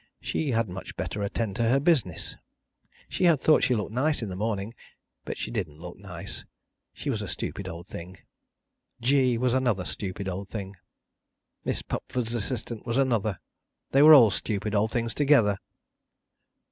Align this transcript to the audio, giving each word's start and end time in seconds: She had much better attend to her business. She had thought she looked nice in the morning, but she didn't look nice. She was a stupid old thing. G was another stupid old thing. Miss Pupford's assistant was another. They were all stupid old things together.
She 0.19 0.49
had 0.49 0.67
much 0.67 0.95
better 0.97 1.21
attend 1.21 1.57
to 1.57 1.69
her 1.69 1.79
business. 1.79 2.35
She 3.07 3.25
had 3.25 3.39
thought 3.39 3.61
she 3.63 3.75
looked 3.75 3.91
nice 3.91 4.23
in 4.23 4.29
the 4.29 4.35
morning, 4.35 4.73
but 5.25 5.37
she 5.37 5.51
didn't 5.51 5.77
look 5.79 5.95
nice. 5.95 6.43
She 6.91 7.11
was 7.11 7.21
a 7.21 7.27
stupid 7.27 7.67
old 7.67 7.85
thing. 7.85 8.17
G 8.99 9.37
was 9.37 9.53
another 9.53 9.85
stupid 9.85 10.27
old 10.27 10.49
thing. 10.49 10.75
Miss 11.63 11.83
Pupford's 11.83 12.33
assistant 12.33 12.83
was 12.83 12.97
another. 12.97 13.37
They 13.91 14.01
were 14.01 14.15
all 14.15 14.31
stupid 14.31 14.73
old 14.73 14.89
things 14.91 15.13
together. 15.13 15.59